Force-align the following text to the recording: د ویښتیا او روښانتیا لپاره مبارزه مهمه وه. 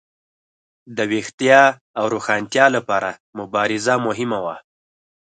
د 0.97 0.99
ویښتیا 1.11 1.61
او 1.99 2.05
روښانتیا 2.13 2.65
لپاره 2.75 3.09
مبارزه 3.39 3.93
مهمه 4.07 4.39
وه. 4.45 4.55